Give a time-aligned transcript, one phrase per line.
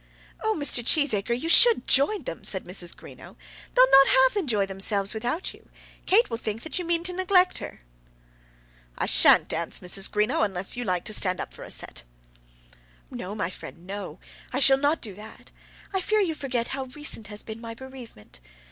[0.43, 0.83] "Oh, Mr.
[0.83, 2.95] Cheesacre, you should join them," said Mrs.
[2.97, 3.35] Greenow;
[3.75, 5.69] "they'll not half enjoy themselves without you.
[6.07, 7.81] Kate will think that you mean to neglect her."
[8.97, 10.09] "I shan't dance, Mrs.
[10.09, 12.01] Greenow, unless you like to stand up for a set."
[13.11, 14.19] "No, my friend, no;
[14.51, 15.51] I shall not do that.
[15.93, 18.39] I fear you forget how recent has been my bereavement.